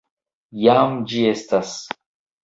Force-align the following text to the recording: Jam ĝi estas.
Jam 0.61 0.95
ĝi 1.11 1.19
estas. 1.33 1.75